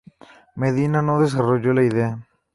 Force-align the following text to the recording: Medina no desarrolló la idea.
Medina 0.55 1.03
no 1.03 1.19
desarrolló 1.21 1.73
la 1.75 1.83
idea. 1.83 2.17